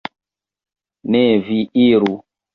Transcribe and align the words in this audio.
Ne 1.17 1.21
vi 1.51 1.59
iru! 1.85 2.13